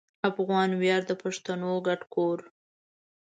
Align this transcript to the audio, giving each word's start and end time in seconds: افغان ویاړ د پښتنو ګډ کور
افغان 0.29 0.69
ویاړ 0.75 1.01
د 1.07 1.11
پښتنو 1.23 1.71
ګډ 1.87 2.01
کور 2.13 2.39